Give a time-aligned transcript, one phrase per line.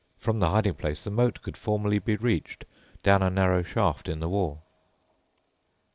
[0.17, 2.65] From the hiding place the moat could formerly be reached,
[3.03, 4.63] down a narrow shaft in the wall.